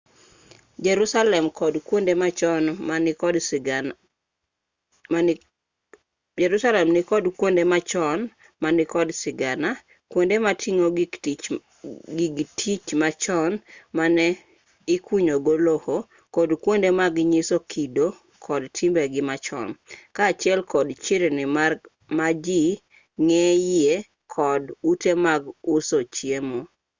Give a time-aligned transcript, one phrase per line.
[0.85, 1.75] jerusalem nikod
[7.37, 8.15] kwonde machon
[8.63, 9.69] ma nikod sigana
[10.11, 11.13] kwonde moting'o gig
[12.59, 13.51] tich machon
[13.97, 14.25] mane
[14.95, 15.95] ikunyogo lowo
[16.35, 18.07] kod kwonde mag nyiso kido
[18.45, 19.69] kod timbegi machon
[20.15, 21.43] kaachiel kod chirni
[22.17, 22.61] ma ji
[23.23, 23.95] ng'enyie
[24.35, 25.41] kod ute mag
[25.75, 26.59] uso chiemo